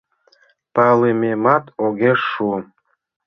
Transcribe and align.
—Палымемат 0.73 1.65
огеш 1.85 2.19
шу. 2.31 2.47